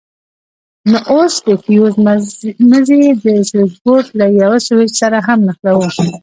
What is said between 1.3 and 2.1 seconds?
د فيوز